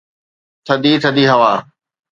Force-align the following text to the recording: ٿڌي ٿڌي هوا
ٿڌي 0.65 0.91
ٿڌي 1.03 1.23
هوا 1.31 1.53